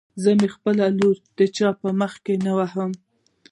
[0.21, 2.91] زه مې خپله لور د چا په مخکې نه ورکم.